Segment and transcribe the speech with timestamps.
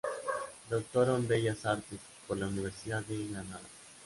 [0.67, 3.61] Doctora en Bellas Artes por la Universidad de Granada.